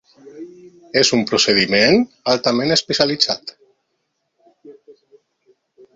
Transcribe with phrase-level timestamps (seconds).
[1.01, 2.01] És un procediment
[2.33, 3.57] altament especialitzat.